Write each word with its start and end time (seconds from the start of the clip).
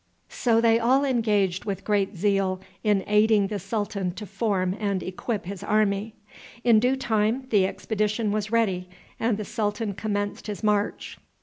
So 0.29 0.59
they 0.59 0.79
all 0.79 1.05
engaged 1.05 1.65
with 1.65 1.83
great 1.83 2.15
zeal 2.15 2.59
in 2.83 3.03
aiding 3.05 3.49
the 3.49 3.59
sultan 3.59 4.13
to 4.13 4.25
form 4.25 4.75
and 4.79 5.03
equip 5.03 5.45
his 5.45 5.61
army. 5.63 6.15
In 6.63 6.79
due 6.79 6.95
time 6.95 7.45
the 7.51 7.67
expedition 7.67 8.31
was 8.31 8.51
ready, 8.51 8.89
and 9.19 9.37
the 9.37 9.45
sultan 9.45 9.93
commenced 9.93 10.47
his 10.47 10.63
march. 10.63 11.19